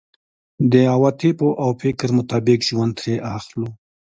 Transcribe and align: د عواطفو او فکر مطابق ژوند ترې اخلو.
د 0.71 0.73
عواطفو 0.93 1.49
او 1.63 1.69
فکر 1.81 2.07
مطابق 2.17 2.59
ژوند 2.69 2.93
ترې 2.99 3.15
اخلو. 3.35 3.67